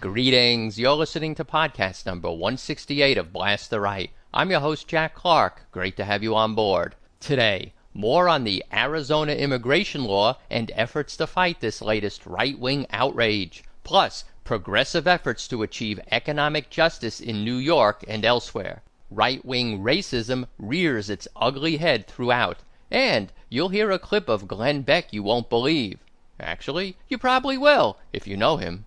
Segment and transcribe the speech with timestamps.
[0.00, 0.78] Greetings.
[0.78, 4.10] You're listening to podcast number 168 of Blast the Right.
[4.32, 5.66] I'm your host, Jack Clark.
[5.72, 6.94] Great to have you on board.
[7.18, 12.86] Today, more on the Arizona immigration law and efforts to fight this latest right wing
[12.90, 13.64] outrage.
[13.82, 18.82] Plus, progressive efforts to achieve economic justice in New York and elsewhere.
[19.10, 22.58] Right wing racism rears its ugly head throughout.
[22.90, 25.98] And you'll hear a clip of Glenn Beck you won't believe.
[26.38, 28.84] Actually, you probably will, if you know him.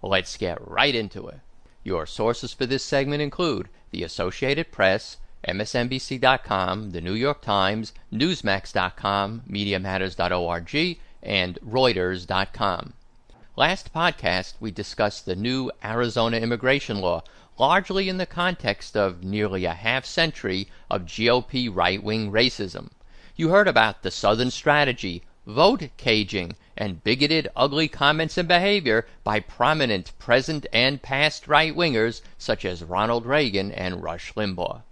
[0.00, 1.40] Let's get right into it.
[1.82, 9.42] Your sources for this segment include the Associated Press, MSNBC.com, the New York Times, Newsmax.com,
[9.50, 12.94] MediaMatters.org, and Reuters.com.
[13.56, 17.22] Last podcast, we discussed the new Arizona immigration law,
[17.56, 22.90] largely in the context of nearly a half century of GOP right wing racism.
[23.36, 29.38] You heard about the Southern strategy, vote caging, and bigoted, ugly comments and behavior by
[29.38, 34.82] prominent present and past right wingers such as Ronald Reagan and Rush Limbaugh.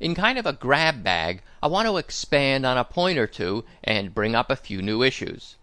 [0.00, 3.64] In kind of a grab bag, I want to expand on a point or two
[3.82, 5.56] and bring up a few new issues.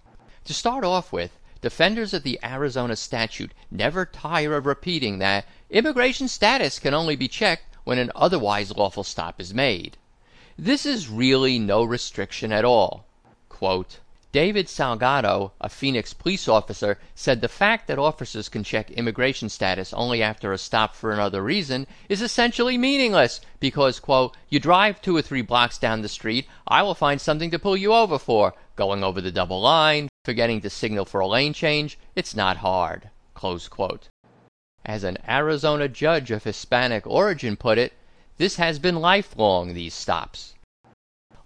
[0.46, 6.28] To start off with, defenders of the Arizona statute never tire of repeating that immigration
[6.28, 9.98] status can only be checked when an otherwise lawful stop is made.
[10.58, 13.06] This is really no restriction at all.
[13.48, 14.00] Quote,
[14.32, 19.92] David Salgado, a Phoenix police officer, said the fact that officers can check immigration status
[19.92, 25.18] only after a stop for another reason is essentially meaningless because, quote, you drive two
[25.18, 28.54] or three blocks down the street, I will find something to pull you over for.
[28.76, 33.10] Going over the double line, forgetting to signal for a lane change, it's not hard.
[34.86, 37.94] As an Arizona judge of Hispanic origin put it,
[38.38, 40.54] this has been lifelong, these stops.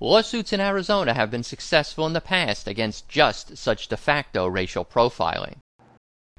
[0.02, 4.84] Lawsuits in Arizona have been successful in the past against just such de facto racial
[4.84, 5.59] profiling.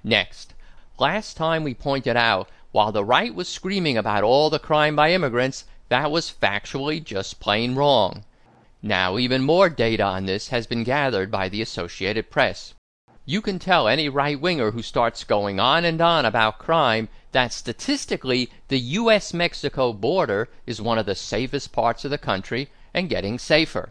[0.03, 0.53] Next,
[0.99, 5.13] last time we pointed out while the right was screaming about all the crime by
[5.13, 8.23] immigrants, that was factually just plain wrong.
[8.87, 12.75] Now, even more data on this has been gathered by the Associated Press.
[13.25, 17.55] You can tell any right winger who starts going on and on about crime that
[17.55, 19.33] statistically the U.S.
[19.33, 23.89] Mexico border is one of the safest parts of the country and getting safer.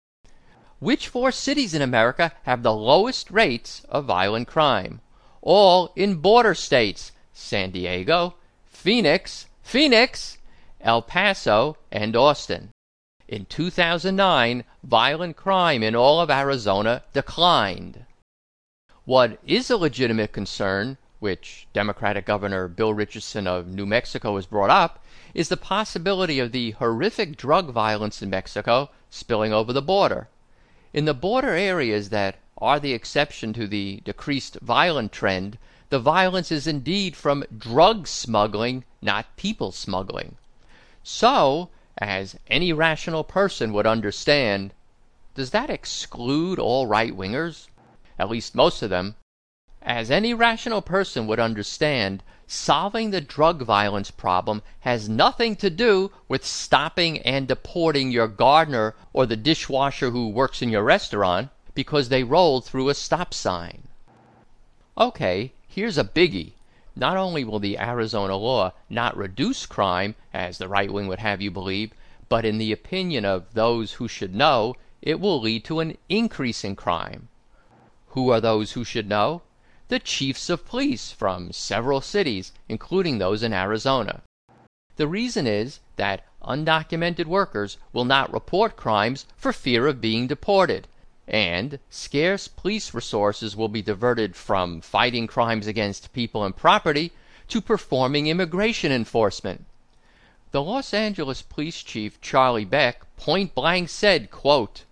[0.78, 5.02] Which four cities in America have the lowest rates of violent crime?
[5.42, 8.36] All in border states San Diego,
[8.68, 10.38] Phoenix, Phoenix,
[10.82, 12.70] El Paso, and Austin.
[13.28, 18.06] In 2009, violent crime in all of Arizona declined.
[19.06, 24.70] What is a legitimate concern, which Democratic Governor Bill Richardson of New Mexico has brought
[24.70, 30.28] up, is the possibility of the horrific drug violence in Mexico spilling over the border.
[30.94, 35.58] In the border areas that are the exception to the decreased violent trend,
[35.90, 40.36] the violence is indeed from drug smuggling, not people smuggling.
[41.04, 44.74] So, as any rational person would understand,
[45.36, 47.68] does that exclude all right wingers?
[48.18, 49.16] At least most of them.
[49.82, 56.12] As any rational person would understand, solving the drug violence problem has nothing to do
[56.28, 62.10] with stopping and deporting your gardener or the dishwasher who works in your restaurant because
[62.10, 63.88] they rolled through a stop sign.
[64.98, 66.54] Okay, here's a biggie.
[66.96, 71.42] Not only will the Arizona law not reduce crime, as the right wing would have
[71.42, 71.92] you believe,
[72.30, 76.64] but in the opinion of those who should know, it will lead to an increase
[76.64, 77.30] in crime.
[78.10, 79.42] Who are those who should know?
[79.94, 84.24] the chiefs of police from several cities, including those in Arizona.
[84.96, 90.88] The reason is that undocumented workers will not report crimes for fear of being deported,
[91.28, 97.12] and scarce police resources will be diverted from fighting crimes against people and property
[97.48, 99.66] to performing immigration enforcement.
[100.52, 104.84] The Los Angeles police chief Charlie Beck point blank said, quote,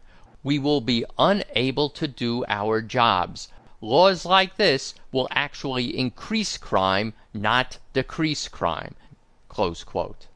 [0.44, 3.48] "We will be unable to do our jobs
[3.82, 8.94] laws like this will actually increase crime, not decrease crime.
[9.50, 10.28] Close quote.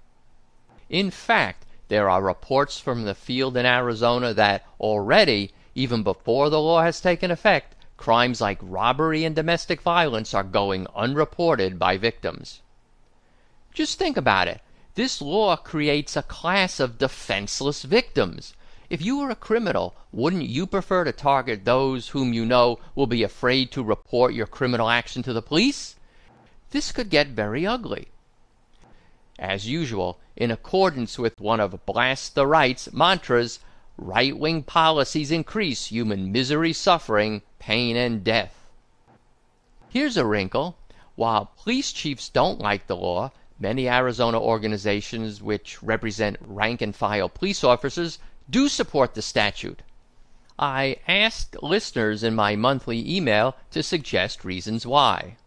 [0.90, 6.60] In fact, there are reports from the field in Arizona that already, even before the
[6.60, 12.62] law has taken effect, crimes like robbery and domestic violence are going unreported by victims.
[13.74, 14.62] Just think about it.
[14.95, 18.54] This law creates a class of defenseless victims
[18.88, 23.07] if you were a criminal, wouldn't you prefer to target those whom you know will
[23.07, 25.95] be afraid to report your criminal action to the police?
[26.69, 28.10] this could get very ugly.
[29.39, 33.60] As usual, in accordance with one of Blast the Right's mantras,
[33.97, 38.69] right wing policies increase human misery, suffering, pain, and death.
[39.89, 40.77] Here's a wrinkle.
[41.15, 47.30] While police chiefs don't like the law, many Arizona organizations which represent rank and file
[47.30, 48.19] police officers
[48.50, 49.81] do support the statute.
[50.59, 55.38] I asked listeners in my monthly email to suggest reasons why.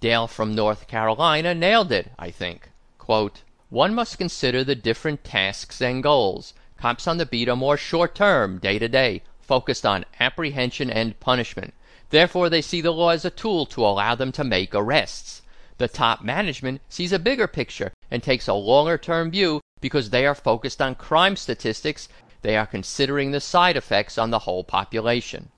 [0.00, 2.70] Dale from North Carolina nailed it, I think.
[2.98, 6.54] Quote, One must consider the different tasks and goals.
[6.78, 11.18] Cops on the beat are more short term, day to day, focused on apprehension and
[11.20, 11.72] punishment.
[12.10, 15.42] Therefore, they see the law as a tool to allow them to make arrests.
[15.78, 20.26] The top management sees a bigger picture and takes a longer term view because they
[20.26, 22.08] are focused on crime statistics.
[22.42, 25.50] They are considering the side effects on the whole population.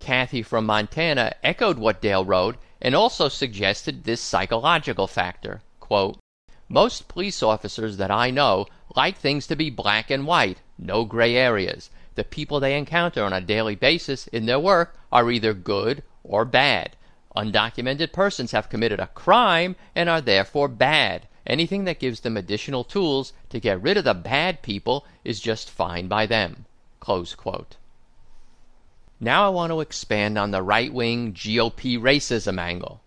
[0.00, 5.62] Kathy from Montana echoed what Dale wrote and also suggested this psychological factor.
[5.80, 6.18] Quote,
[6.68, 11.36] Most police officers that I know like things to be black and white, no gray
[11.36, 16.02] areas the people they encounter on a daily basis in their work are either good
[16.24, 16.96] or bad.
[17.36, 21.28] Undocumented persons have committed a crime and are therefore bad.
[21.46, 25.70] Anything that gives them additional tools to get rid of the bad people is just
[25.70, 26.66] fine by them.
[29.20, 33.00] Now I want to expand on the right wing GOP racism angle.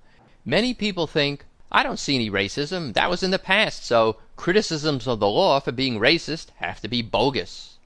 [0.45, 5.07] Many people think, I don't see any racism, that was in the past, so criticisms
[5.07, 7.77] of the law for being racist have to be bogus.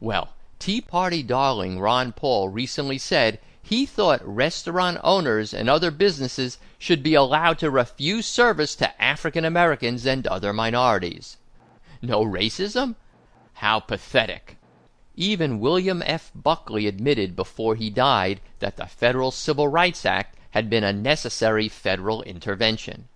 [0.00, 6.58] Well, Tea Party darling Ron Paul recently said he thought restaurant owners and other businesses
[6.78, 11.36] should be allowed to refuse service to African Americans and other minorities.
[12.02, 12.94] No racism?
[13.54, 14.56] How pathetic.
[15.14, 16.30] Even William F.
[16.34, 21.68] Buckley admitted before he died that the Federal Civil Rights Act had been a necessary
[21.68, 23.06] federal intervention.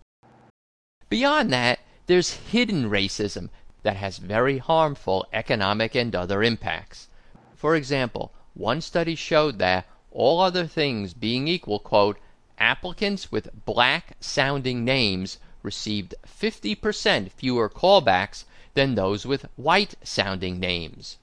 [1.08, 3.48] Beyond that, there's hidden racism
[3.82, 7.08] that has very harmful economic and other impacts.
[7.56, 12.18] For example, one study showed that, all other things being equal, quote,
[12.58, 18.44] applicants with black sounding names received 50% fewer callbacks
[18.74, 21.16] than those with white sounding names.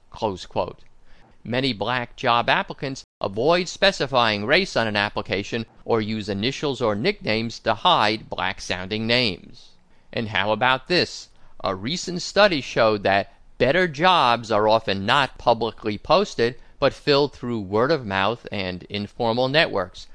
[1.44, 7.58] Many black job applicants avoid specifying race on an application or use initials or nicknames
[7.58, 9.70] to hide black sounding names.
[10.14, 11.30] And how about this?
[11.64, 17.60] A recent study showed that better jobs are often not publicly posted, but filled through
[17.60, 20.06] word of mouth and informal networks.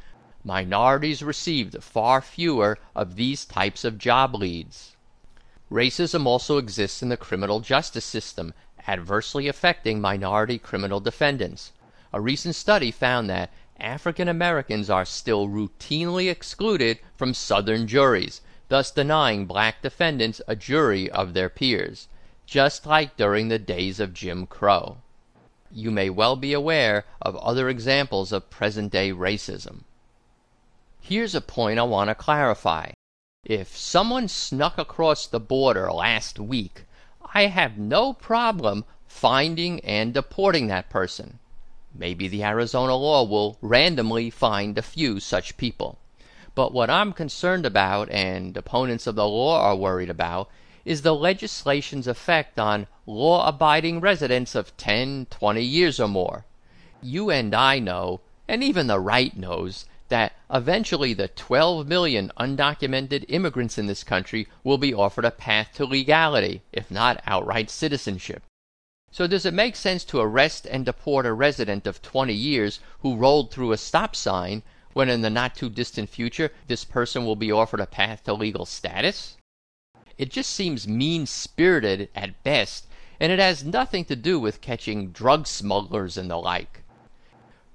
[0.45, 4.95] Minorities received far fewer of these types of job leads.
[5.73, 8.55] Racism also exists in the criminal justice system,
[8.87, 11.73] adversely affecting minority criminal defendants.
[12.13, 18.41] A recent study found that African Americans are still routinely excluded from Southern juries
[18.73, 22.09] thus denying black defendants a jury of their peers,
[22.47, 24.97] just like during the days of Jim Crow.
[25.71, 29.83] You may well be aware of other examples of present day racism.
[31.03, 32.93] Here's a point I want to clarify.
[33.45, 36.85] If someone snuck across the border last week,
[37.35, 41.41] I have no problem finding and deporting that person.
[41.95, 45.99] Maybe the Arizona law will randomly find a few such people.
[46.55, 50.51] But what I'm concerned about, and opponents of the law are worried about,
[50.85, 56.45] is the legislation's effect on law abiding residents of 10, 20 years or more.
[57.03, 63.25] You and I know, and even the right knows, that eventually the 12 million undocumented
[63.29, 68.43] immigrants in this country will be offered a path to legality, if not outright citizenship.
[69.13, 73.15] So does it make sense to arrest and deport a resident of 20 years who
[73.15, 74.63] rolled through a stop sign
[74.95, 78.33] when in the not too distant future this person will be offered a path to
[78.33, 79.37] legal status?
[80.17, 82.87] It just seems mean spirited at best,
[83.21, 86.83] and it has nothing to do with catching drug smugglers and the like.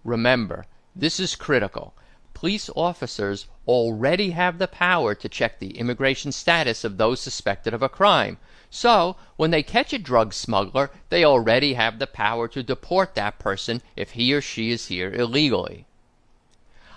[0.03, 0.65] Remember,
[0.95, 1.93] this is critical.
[2.33, 7.83] Police officers already have the power to check the immigration status of those suspected of
[7.83, 8.37] a crime.
[8.79, 13.39] So, when they catch a drug smuggler, they already have the power to deport that
[13.39, 15.87] person if he or she is here illegally.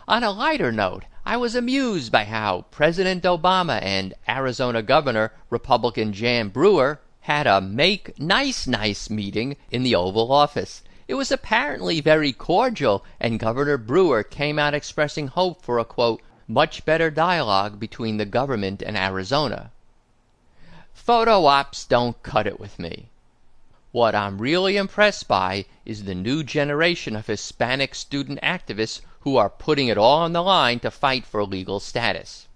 [0.06, 6.12] On a lighter note, I was amused by how President Obama and Arizona Governor Republican
[6.12, 10.82] Jan Brewer had a make nice nice meeting in the Oval Office.
[11.08, 16.20] It was apparently very cordial, and Governor Brewer came out expressing hope for a quote,
[16.46, 19.72] much better dialogue between the government and Arizona.
[21.02, 23.09] Photo ops don't cut it with me.
[23.90, 29.49] What I'm really impressed by is the new generation of Hispanic student activists who are
[29.49, 32.49] putting it all on the line to fight for legal status.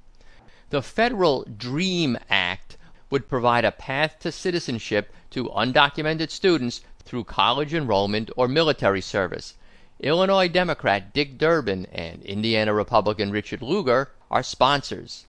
[0.69, 2.77] The federal DREAM Act
[3.09, 9.55] would provide a path to citizenship to undocumented students through college enrollment or military service.
[10.01, 15.25] Illinois Democrat Dick Durbin and Indiana Republican Richard Lugar are sponsors.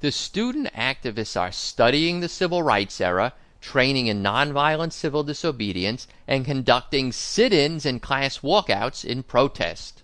[0.00, 6.44] The student activists are studying the civil rights era training in nonviolent civil disobedience, and
[6.44, 10.02] conducting sit ins and class walkouts in protest.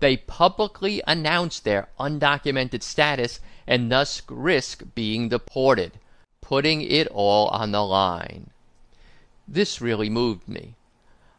[0.00, 5.92] They publicly announce their undocumented status and thus risk being deported,
[6.40, 8.50] putting it all on the line.
[9.48, 10.74] This really moved me.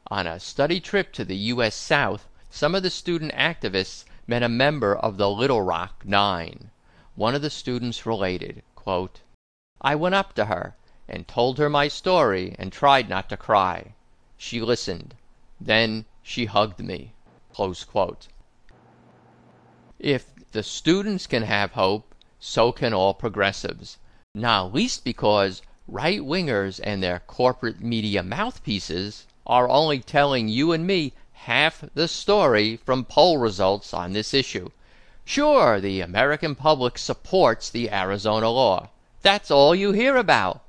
[0.08, 1.76] On a study trip to the U.S.
[1.76, 6.72] South, some of the student activists met a member of the Little Rock Nine.
[7.16, 8.64] One of the students related,
[9.82, 10.76] I went up to her
[11.08, 13.96] and told her my story and tried not to cry.
[14.38, 15.16] She listened.
[15.60, 17.14] Then she hugged me.
[20.00, 23.98] If the students can have hope, so can all progressives.
[24.34, 30.88] Not least because right wingers and their corporate media mouthpieces are only telling you and
[30.88, 34.70] me half the story from poll results on this issue.
[35.26, 38.90] Sure, the American public supports the Arizona law.
[39.22, 40.62] That's all you hear about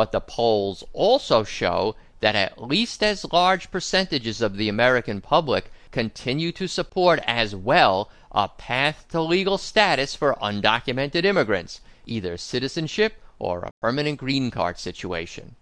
[0.00, 5.70] but the polls also show that at least as large percentages of the American public
[5.90, 13.20] continue to support as well a path to legal status for undocumented immigrants, either citizenship
[13.38, 15.56] or a permanent green card situation.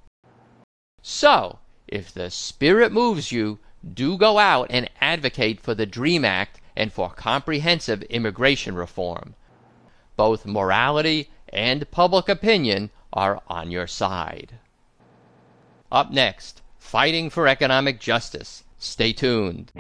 [1.03, 3.59] So, if the spirit moves you,
[3.95, 9.35] do go out and advocate for the DREAM Act and for comprehensive immigration reform.
[10.17, 14.61] Both morality and public opinion are on your side.
[15.91, 18.63] Up next, fighting for economic justice.
[18.79, 19.73] Stay tuned.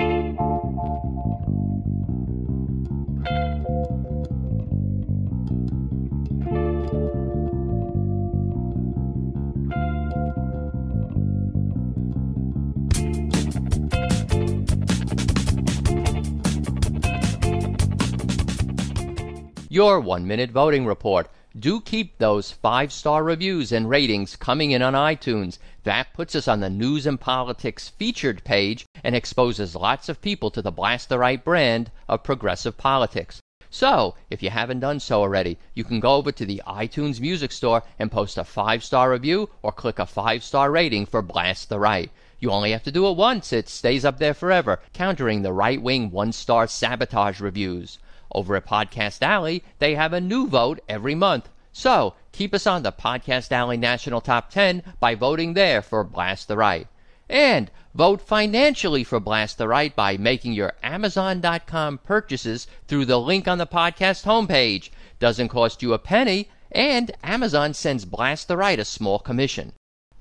[19.79, 24.83] Your one minute voting report do keep those five star reviews and ratings coming in
[24.83, 25.59] on iTunes.
[25.85, 30.51] That puts us on the News and Politics featured page and exposes lots of people
[30.51, 33.41] to the Blast the Right brand of progressive politics.
[33.71, 37.53] So, if you haven't done so already, you can go over to the iTunes Music
[37.53, 41.69] Store and post a five star review or click a five star rating for Blast
[41.69, 42.11] the Right.
[42.41, 45.81] You only have to do it once, it stays up there forever, countering the right
[45.81, 48.01] wing one star sabotage reviews.
[48.33, 51.49] Over at Podcast Alley, they have a new vote every month.
[51.73, 56.49] So keep us on the Podcast Alley National Top 10 by voting there for Blast
[56.49, 56.87] the Right.
[57.29, 63.47] And vote financially for Blast the Right by making your Amazon.com purchases through the link
[63.47, 64.91] on the podcast homepage.
[65.19, 69.73] Doesn't cost you a penny, and Amazon sends Blast the Right a small commission.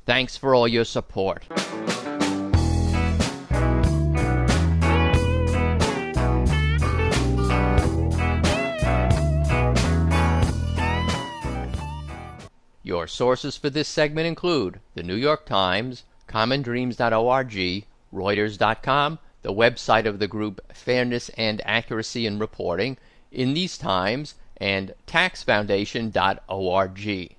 [0.05, 1.45] Thanks for all your support.
[12.87, 20.19] Your sources for this segment include the New York Times, commondreams.org, Reuters.com, the website of
[20.19, 22.95] the group Fairness and Accuracy in Reporting,
[23.29, 27.35] In These Times, and taxfoundation.org.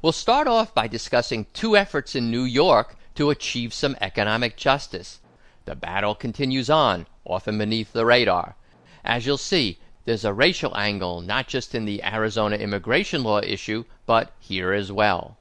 [0.00, 5.20] We'll start off by discussing two efforts in New York to achieve some economic justice.
[5.66, 8.56] The battle continues on, often beneath the radar.
[9.04, 13.84] As you'll see, there's a racial angle not just in the Arizona immigration law issue,
[14.06, 15.36] but here as well.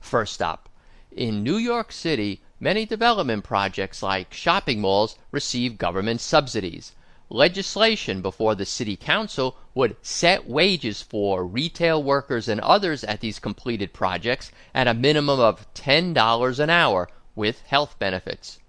[0.00, 0.70] First up,
[1.14, 6.92] in New York City, many development projects like shopping malls receive government subsidies.
[7.28, 13.38] Legislation before the City Council would set wages for retail workers and others at these
[13.38, 18.60] completed projects at a minimum of $10 an hour with health benefits.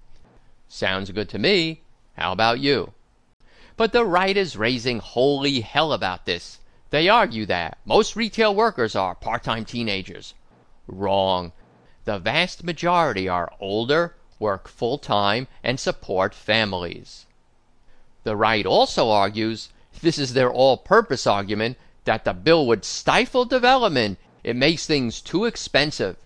[0.68, 1.84] Sounds good to me.
[2.18, 2.92] How about you?
[3.78, 6.58] But the right is raising holy hell about this.
[6.90, 10.34] They argue that most retail workers are part time teenagers.
[10.88, 11.52] Wrong.
[12.06, 17.28] The vast majority are older, work full time, and support families.
[18.24, 19.70] The right also argues
[20.02, 24.18] this is their all purpose argument that the bill would stifle development.
[24.44, 26.18] It makes things too expensive.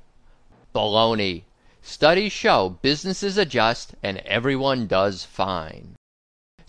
[0.73, 1.43] Baloney.
[1.81, 5.97] Studies show businesses adjust and everyone does fine.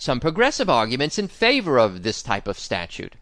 [0.03, 3.15] Some progressive arguments in favor of this type of statute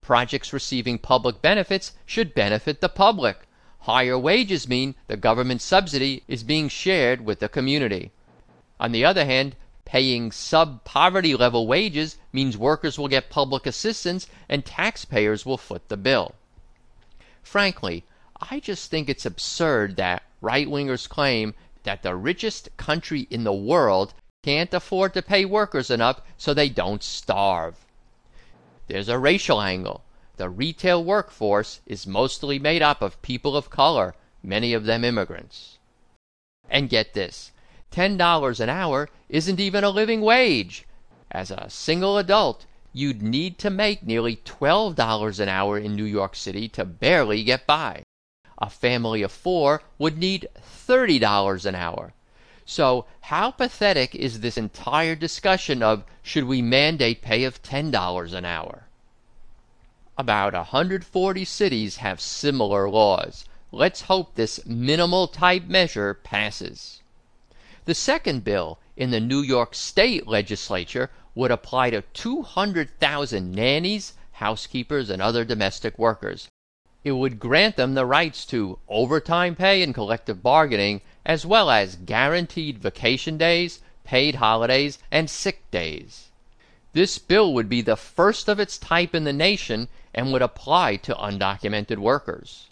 [0.00, 3.48] projects receiving public benefits should benefit the public.
[3.80, 8.12] Higher wages mean the government subsidy is being shared with the community.
[8.78, 14.28] On the other hand, paying sub poverty level wages means workers will get public assistance
[14.48, 16.36] and taxpayers will foot the bill.
[17.42, 18.04] Frankly,
[18.40, 23.52] I just think it's absurd that right wingers claim that the richest country in the
[23.52, 27.86] world can't afford to pay workers enough so they don't starve.
[28.88, 30.04] There's a racial angle.
[30.36, 35.78] The retail workforce is mostly made up of people of color, many of them immigrants.
[36.68, 37.52] And get this
[37.92, 40.84] $10 an hour isn't even a living wage.
[41.30, 46.36] As a single adult, you'd need to make nearly $12 an hour in New York
[46.36, 48.02] City to barely get by.
[48.58, 50.48] A family of four would need
[50.86, 52.12] $30 an hour.
[52.66, 58.44] So, how pathetic is this entire discussion of should we mandate pay of $10 an
[58.44, 58.84] hour?
[60.16, 63.44] About 140 cities have similar laws.
[63.70, 67.02] Let's hope this minimal type measure passes.
[67.84, 75.10] The second bill in the New York State legislature would apply to 200,000 nannies, housekeepers,
[75.10, 76.48] and other domestic workers.
[77.02, 81.96] It would grant them the rights to overtime pay and collective bargaining, as well as
[81.96, 86.28] guaranteed vacation days, paid holidays, and sick days.
[86.92, 90.96] This bill would be the first of its type in the nation and would apply
[90.96, 92.68] to undocumented workers.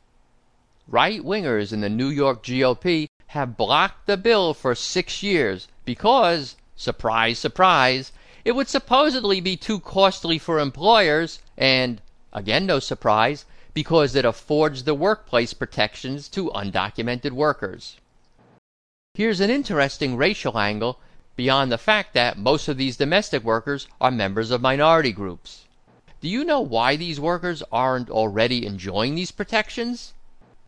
[0.87, 6.57] Right wingers in the New York GOP have blocked the bill for six years because,
[6.77, 8.13] surprise, surprise,
[8.45, 14.85] it would supposedly be too costly for employers and, again no surprise, because it affords
[14.85, 17.97] the workplace protections to undocumented workers.
[19.15, 20.99] Here's an interesting racial angle
[21.37, 25.67] beyond the fact that most of these domestic workers are members of minority groups.
[26.23, 30.15] Do you know why these workers aren't already enjoying these protections?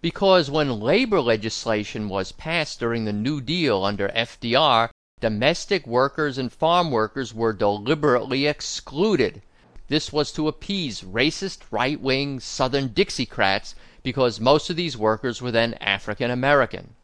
[0.03, 6.53] Because when labor legislation was passed during the New Deal under FDR, domestic workers and
[6.53, 9.41] farm workers were deliberately excluded.
[9.89, 15.50] This was to appease racist right wing Southern Dixiecrats because most of these workers were
[15.50, 16.95] then African American.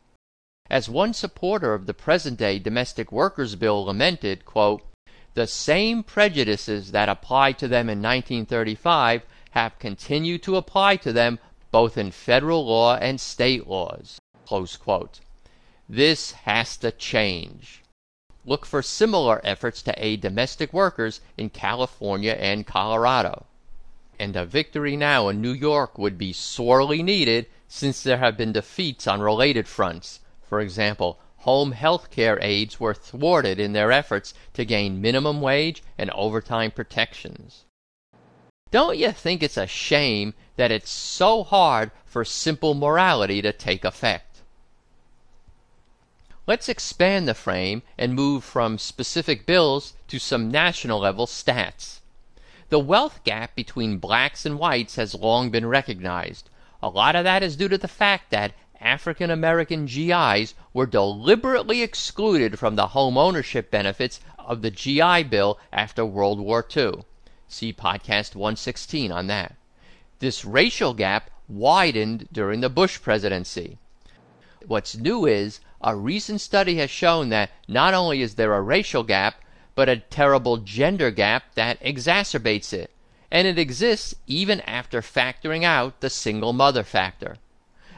[0.71, 4.83] As one supporter of the present day domestic workers bill lamented, quote,
[5.35, 11.41] the same prejudices that applied to them in 1935 have continued to apply to them
[11.73, 14.21] both in federal law and state laws.
[15.89, 17.83] This has to change.
[18.47, 23.47] Look for similar efforts to aid domestic workers in California and Colorado.
[24.21, 28.53] And a victory now in New York would be sorely needed since there have been
[28.53, 34.35] defeats on related fronts for example, home health care aides were thwarted in their efforts
[34.53, 37.65] to gain minimum wage and overtime protections.
[38.73, 43.85] Don't you think it's a shame that it's so hard for simple morality to take
[43.85, 44.43] effect?
[46.49, 52.01] Let's expand the frame and move from specific bills to some national level stats.
[52.71, 56.51] The wealth gap between blacks and whites has long been recognized.
[56.83, 58.53] A lot of that is due to the fact that
[58.91, 65.61] African American GIs were deliberately excluded from the home ownership benefits of the GI Bill
[65.73, 67.05] after World War II.
[67.47, 69.55] See podcast 116 on that.
[70.19, 73.79] This racial gap widened during the Bush presidency.
[74.67, 79.05] What's new is a recent study has shown that not only is there a racial
[79.05, 79.37] gap,
[79.77, 82.91] but a terrible gender gap that exacerbates it.
[83.31, 87.37] And it exists even after factoring out the single mother factor.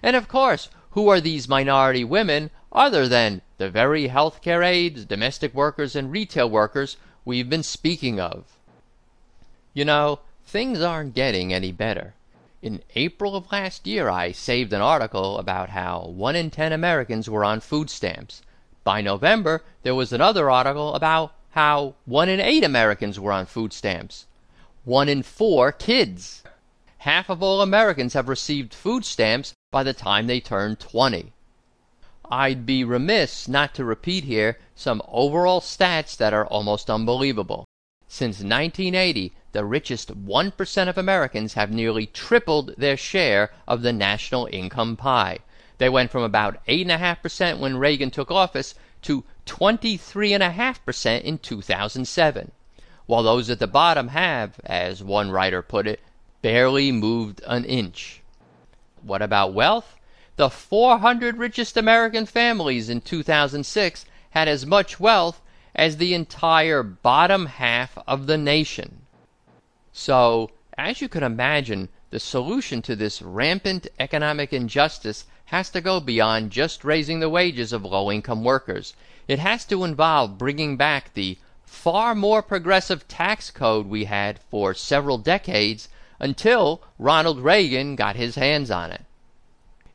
[0.02, 5.55] And of course, who are these minority women other than the very healthcare aides, domestic
[5.55, 8.44] workers, and retail workers we've been speaking of?
[9.74, 12.14] You know, things aren't getting any better.
[12.61, 17.28] In April of last year, I saved an article about how one in ten Americans
[17.28, 18.42] were on food stamps.
[18.85, 23.72] By November, there was another article about how one in eight Americans were on food
[23.72, 24.26] stamps.
[24.85, 26.42] One in four kids.
[27.02, 31.32] Half of all Americans have received food stamps by the time they turn 20.
[32.30, 37.64] I'd be remiss not to repeat here some overall stats that are almost unbelievable.
[38.06, 44.48] Since 1980, the richest 1% of Americans have nearly tripled their share of the national
[44.52, 45.40] income pie.
[45.78, 52.52] They went from about 8.5% when Reagan took office to 23.5% in 2007,
[53.06, 55.98] while those at the bottom have, as one writer put it,
[56.42, 58.20] barely moved an inch.
[59.00, 59.96] What about wealth?
[60.37, 65.40] The 400 richest American families in 2006 had as much wealth
[65.74, 69.02] as the entire bottom half of the nation.
[69.92, 76.00] So, as you can imagine, the solution to this rampant economic injustice has to go
[76.00, 78.94] beyond just raising the wages of low income workers.
[79.28, 84.74] It has to involve bringing back the far more progressive tax code we had for
[84.74, 85.88] several decades
[86.22, 89.04] until Ronald Reagan got his hands on it.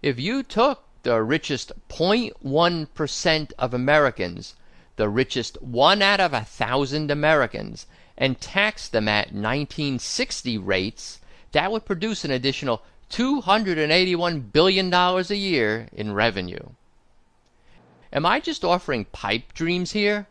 [0.04, 4.56] If you took the richest 0.1% of Americans,
[4.98, 7.88] the richest one out of a thousand Americans,
[8.18, 11.22] and taxed them at 1960 rates,
[11.54, 16.72] that would produce an additional $281 billion a year in revenue.
[18.12, 20.28] Am I just offering pipe dreams here?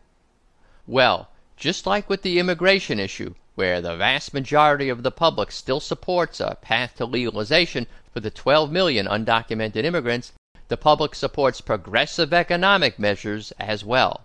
[0.85, 5.79] Well, just like with the immigration issue, where the vast majority of the public still
[5.79, 10.31] supports a path to legalization for the 12 million undocumented immigrants,
[10.67, 14.21] the public supports progressive economic measures as well.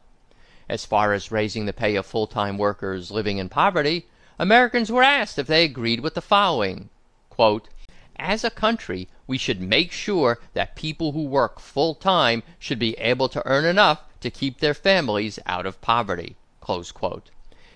[0.69, 4.07] As far as raising the pay of full time workers living in poverty,
[4.39, 6.91] Americans were asked if they agreed with the following
[7.31, 7.69] quote,
[8.17, 12.99] As a country, we should make sure that people who work full time should be
[12.99, 16.37] able to earn enough to keep their families out of poverty.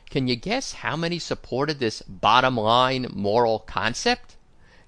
[0.08, 4.36] Can you guess how many supported this bottom line moral concept?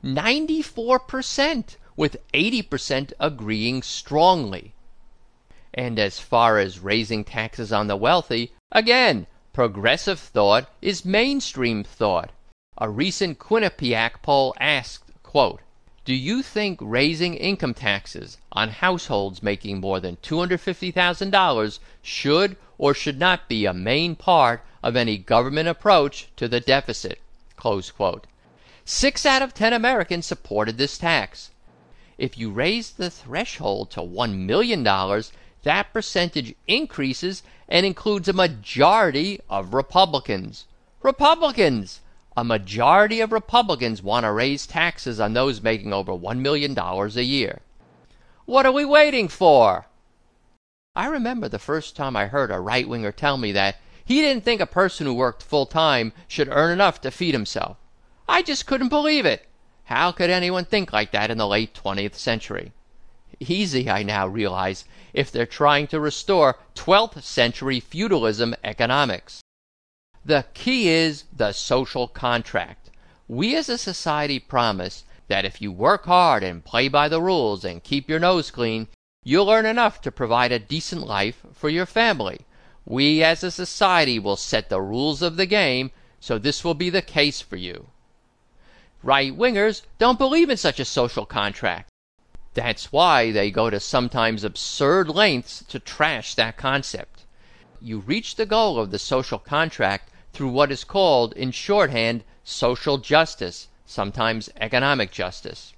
[0.05, 4.75] 94%, with 80% agreeing strongly.
[5.75, 12.31] And as far as raising taxes on the wealthy, again, progressive thought is mainstream thought.
[12.79, 15.61] A recent Quinnipiac poll asked, quote,
[16.05, 23.19] Do you think raising income taxes on households making more than $250,000 should or should
[23.19, 27.21] not be a main part of any government approach to the deficit.
[28.85, 31.51] Six out of ten Americans supported this tax.
[32.17, 39.41] If you raise the threshold to $1 million, that percentage increases and includes a majority
[39.51, 40.65] of Republicans.
[41.03, 42.01] Republicans!
[42.37, 47.23] A majority of Republicans want to raise taxes on those making over $1 million a
[47.23, 47.61] year.
[48.47, 49.88] What are we waiting for?
[50.99, 54.43] I remember the first time I heard a right winger tell me that he didn't
[54.43, 57.77] think a person who worked full time should earn enough to feed himself.
[58.29, 59.47] I just couldn't believe it.
[59.85, 62.73] How could anyone think like that in the late 20th century?
[63.39, 69.41] Easy, I now realize, if they're trying to restore 12th century feudalism economics.
[70.25, 72.91] The key is the social contract.
[73.29, 77.65] We as a society promise that if you work hard and play by the rules
[77.65, 78.89] and keep your nose clean,
[79.31, 82.47] You'll earn enough to provide a decent life for your family.
[82.87, 86.89] We as a society will set the rules of the game, so this will be
[86.89, 87.89] the case for you.
[89.03, 91.91] Right wingers don't believe in such a social contract.
[92.55, 97.27] That's why they go to sometimes absurd lengths to trash that concept.
[97.83, 102.97] You reach the goal of the social contract through what is called, in shorthand, social
[102.97, 105.75] justice, sometimes economic justice.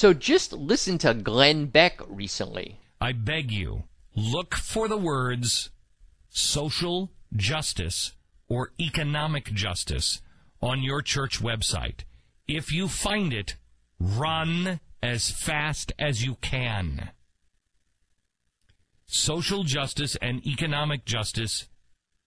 [0.00, 2.78] So just listen to Glenn Beck recently.
[3.00, 3.82] I beg you,
[4.14, 5.70] look for the words
[6.28, 8.12] social justice
[8.48, 10.22] or economic justice
[10.62, 12.04] on your church website.
[12.46, 13.56] If you find it,
[13.98, 17.10] run as fast as you can.
[19.04, 21.66] Social justice and economic justice,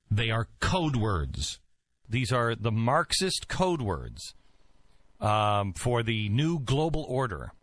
[0.10, 1.62] they are code words.
[2.10, 4.34] These are the Marxist code words
[5.22, 7.54] um, for the new global order.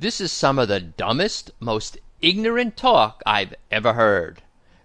[0.00, 4.40] This is some of the dumbest, most ignorant talk I've ever heard.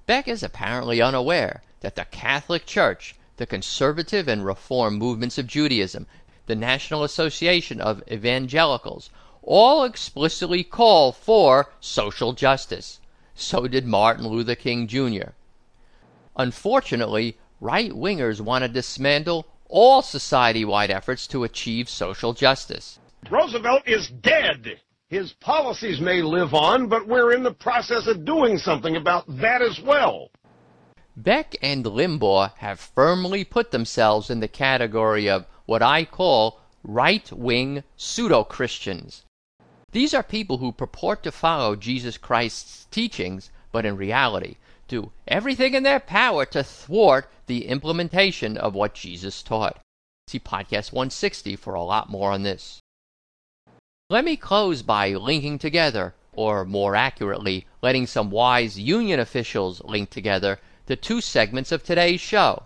[0.05, 6.05] Beck is apparently unaware that the Catholic Church, the conservative and reform movements of Judaism,
[6.47, 9.09] the National Association of Evangelicals,
[9.41, 12.99] all explicitly call for social justice.
[13.35, 15.29] So did Martin Luther King Jr.
[16.35, 22.99] Unfortunately, right wingers want to dismantle all society wide efforts to achieve social justice.
[23.29, 24.81] Roosevelt is dead.
[25.15, 29.61] His policies may live on, but we're in the process of doing something about that
[29.61, 30.29] as well.
[31.15, 37.31] Beck and Limbaugh have firmly put themselves in the category of what I call right
[37.31, 39.23] wing pseudo Christians.
[39.93, 44.57] These are people who purport to follow Jesus Christ's teachings, but in reality
[44.89, 49.79] do everything in their power to thwart the implementation of what Jesus taught.
[50.27, 52.81] See Podcast 160 for a lot more on this.
[54.07, 60.11] Let me close by linking together, or more accurately, letting some wise union officials link
[60.11, 62.65] together, the two segments of today's show.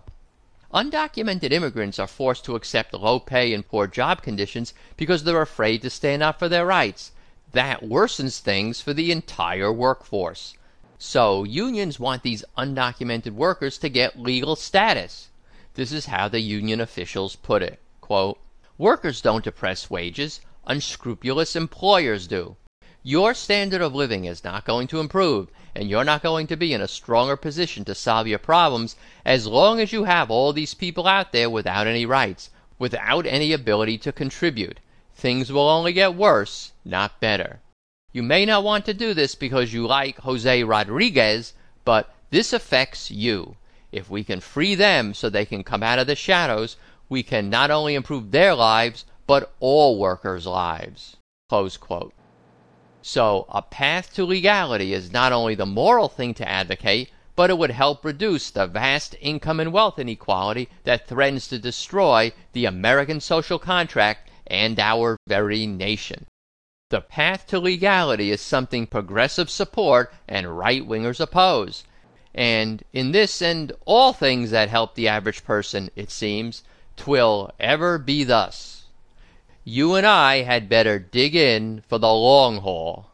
[0.74, 5.80] Undocumented immigrants are forced to accept low pay and poor job conditions because they're afraid
[5.80, 7.12] to stand up for their rights.
[7.52, 10.52] That worsens things for the entire workforce.
[10.98, 15.30] So, unions want these undocumented workers to get legal status.
[15.72, 17.80] This is how the union officials put it.
[18.02, 18.38] Quote,
[18.76, 22.56] Workers don't depress wages unscrupulous employers do.
[23.02, 26.74] your standard of living is not going to improve, and you're not going to be
[26.74, 30.74] in a stronger position to solve your problems as long as you have all these
[30.74, 34.80] people out there without any rights, without any ability to contribute.
[35.14, 37.60] Things will only get worse, not better.
[38.12, 41.52] You may not want to do this because you like Jose Rodriguez,
[41.84, 43.56] but this affects you.
[43.92, 46.76] If we can free them so they can come out of the shadows,
[47.08, 51.16] we can not only improve their lives, but all workers' lives.
[53.00, 57.56] So, a path to legality is not only the moral thing to advocate, but it
[57.56, 63.20] would help reduce the vast income and wealth inequality that threatens to destroy the American
[63.20, 66.26] social contract and our very nation.
[66.88, 71.84] The path to legality is something progressives support and right wingers oppose.
[72.34, 76.64] And in this and all things that help the average person, it seems,
[76.96, 78.79] twill ever be thus
[79.70, 83.06] you and I had better dig in for the long haul.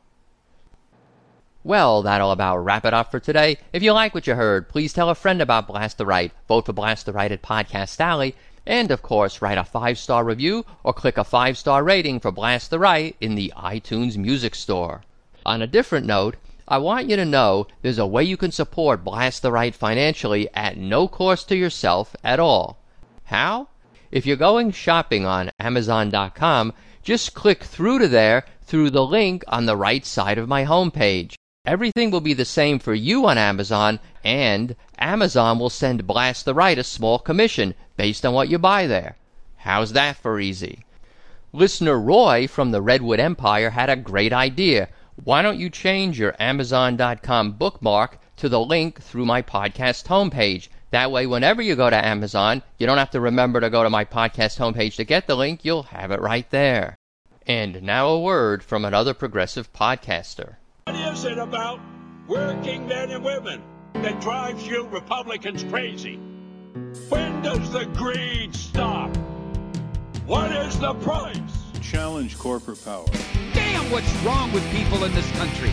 [1.62, 3.58] Well, that'll about wrap it up for today.
[3.74, 6.32] If you like what you heard, please tell a friend about Blast the Right.
[6.48, 8.34] Vote for Blast the Right at Podcast Alley.
[8.64, 12.32] And of course, write a five star review or click a five star rating for
[12.32, 15.02] Blast the Right in the iTunes Music Store.
[15.44, 19.04] On a different note, I want you to know there's a way you can support
[19.04, 22.78] Blast the Right financially at no cost to yourself at all.
[23.24, 23.68] How?
[24.10, 29.66] If you're going shopping on Amazon.com, just click through to there through the link on
[29.66, 31.34] the right side of my homepage.
[31.64, 36.54] Everything will be the same for you on Amazon, and Amazon will send Blast the
[36.54, 39.16] Right a small commission based on what you buy there.
[39.56, 40.84] How's that for easy?
[41.52, 44.88] Listener Roy from the Redwood Empire had a great idea.
[45.16, 50.68] Why don't you change your Amazon.com bookmark to the link through my podcast homepage?
[50.90, 53.90] That way, whenever you go to Amazon, you don't have to remember to go to
[53.90, 55.64] my podcast homepage to get the link.
[55.64, 56.96] You'll have it right there.
[57.46, 60.56] And now a word from another progressive podcaster.
[60.84, 61.80] What is it about
[62.28, 63.62] working men and women
[63.94, 66.16] that drives you Republicans crazy?
[67.08, 69.16] When does the greed stop?
[70.26, 71.38] What is the price?
[71.82, 73.06] Challenge corporate power.
[73.54, 75.72] Damn, what's wrong with people in this country?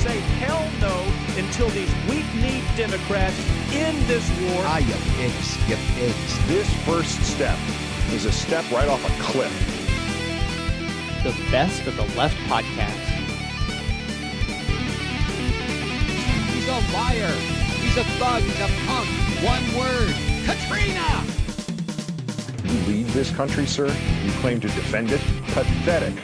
[0.00, 0.96] Say hell no
[1.36, 3.36] until these weak-kneed Democrats
[3.70, 4.62] end this war.
[4.64, 6.48] Ah, you pigs, you pigs.
[6.48, 7.58] This first step
[8.10, 9.52] is a step right off a cliff.
[11.22, 12.96] The best of the left podcast.
[16.48, 17.34] He's a liar.
[17.82, 18.42] He's a thug.
[18.42, 19.06] He's a punk.
[19.44, 20.14] One word.
[20.46, 21.26] Katrina!
[22.64, 23.94] You lead this country, sir.
[24.24, 25.20] You claim to defend it.
[25.48, 26.14] Pathetic.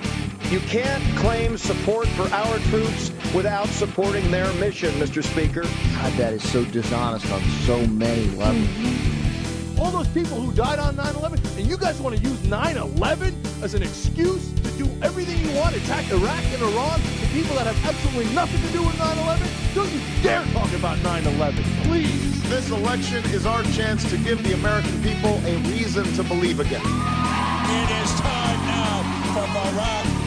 [0.48, 5.20] You can't claim support for our troops without supporting their mission, Mr.
[5.20, 5.62] Speaker.
[5.62, 8.64] God, that is so dishonest on so many levels.
[8.68, 9.80] Mm-hmm.
[9.80, 12.76] All those people who died on 9 11, and you guys want to use 9
[12.76, 17.56] 11 as an excuse to do everything you want, attack Iraq and Iran, the people
[17.56, 19.48] that have absolutely nothing to do with 9 11?
[19.74, 22.48] Don't you dare talk about 9 11, please.
[22.48, 26.87] This election is our chance to give the American people a reason to believe again.
[26.87, 29.02] It is time now
[29.35, 30.25] for Barack Obama.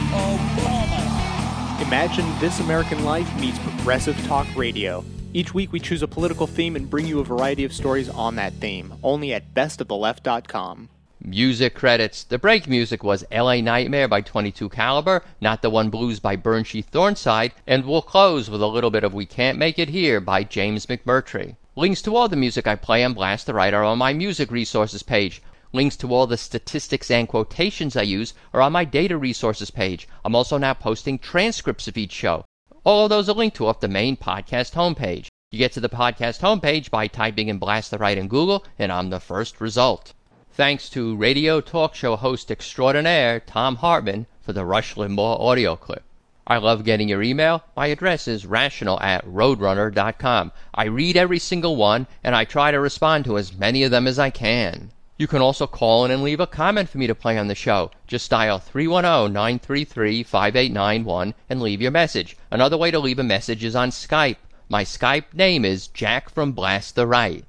[1.80, 5.04] Imagine This American Life meets Progressive Talk Radio.
[5.32, 8.34] Each week we choose a political theme and bring you a variety of stories on
[8.34, 10.88] that theme, only at bestoftheleft.com.
[11.22, 12.24] Music credits.
[12.24, 16.90] The break music was LA Nightmare by 22 Caliber, Not the One Blues by Burnsheath
[16.90, 20.42] Thornside, and we'll close with a little bit of We Can't Make It Here by
[20.42, 21.56] James McMurtry.
[21.76, 24.50] Links to all the music I play on Blast the Right are on my music
[24.50, 25.40] resources page.
[25.72, 30.08] Links to all the statistics and quotations I use are on my data resources page.
[30.24, 32.44] I'm also now posting transcripts of each show.
[32.82, 35.28] All of those are linked to off the main podcast homepage.
[35.52, 38.90] You get to the podcast homepage by typing in Blast the Right in Google, and
[38.90, 40.12] I'm the first result.
[40.50, 46.02] Thanks to radio talk show host extraordinaire Thom Hartmann for the Rush Limbaugh audio clip.
[46.46, 47.62] I love getting your email.
[47.76, 50.50] My address is rational at roadrunner.com.
[50.74, 54.08] I read every single one, and I try to respond to as many of them
[54.08, 54.90] as I can.
[55.20, 57.54] You can also call in and leave a comment for me to play on the
[57.54, 57.90] show.
[58.06, 62.38] Just dial 310-933-5891 and leave your message.
[62.50, 64.38] Another way to leave a message is on Skype.
[64.70, 67.44] My Skype name is Jack from Blast the Right.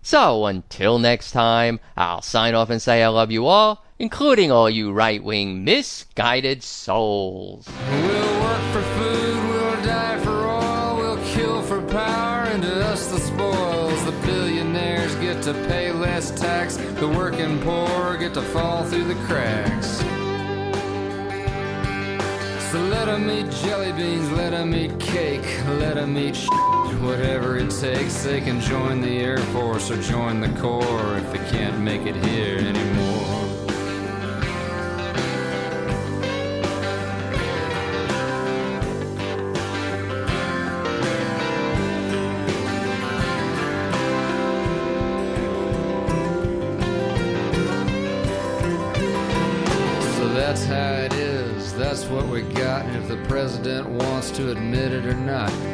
[0.00, 4.70] So until next time, I'll sign off and say I love you all, including all
[4.70, 7.68] you right-wing misguided souls.
[7.90, 8.38] We'll
[17.00, 19.98] the working poor get to fall through the cracks.
[22.72, 26.36] So let 'em eat jelly beans, let 'em eat cake, let 'em eat
[27.00, 28.24] whatever it takes.
[28.24, 32.16] They can join the Air Force or join the Corps if they can't make it
[32.16, 33.17] here anymore.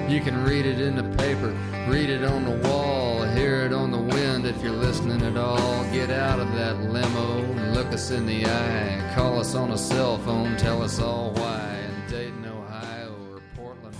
[0.08, 1.56] You can read it in the paper,
[1.88, 5.82] read it on the wall, hear it on the wind if you're listening at all.
[5.92, 9.78] Get out of that limo, and look us in the eye, call us on a
[9.78, 11.78] cell phone, tell us all why.
[11.88, 13.96] In Dayton, Ohio, or Portland,